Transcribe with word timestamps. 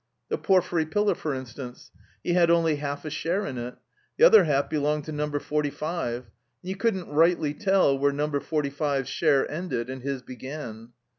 The 0.29 0.37
porphyry 0.39 0.87
pillar 0.87 1.13
for 1.13 1.35
instance; 1.35 1.91
he 2.23 2.33
had 2.33 2.49
only 2.49 2.77
half 2.77 3.05
a 3.05 3.11
share 3.11 3.45
in 3.45 3.59
it; 3.59 3.75
the 4.17 4.25
other 4.25 4.45
half 4.45 4.67
belonged 4.67 5.03
to 5.05 5.11
Number 5.11 5.39
Forty 5.39 5.69
five; 5.69 6.21
and 6.23 6.69
you 6.71 6.75
couldn't 6.75 7.07
rightly 7.11 7.53
tell 7.53 7.95
where 7.99 8.11
Number 8.11 8.39
Forty 8.39 8.71
five's 8.71 9.09
share 9.09 9.47
ended 9.51 9.91
and 9.91 10.01
his 10.01 10.23
began. 10.23 10.89